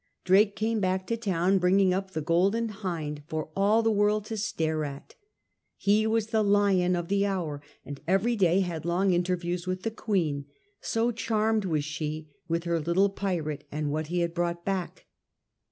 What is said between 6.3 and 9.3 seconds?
the lion of the hour, and every day had long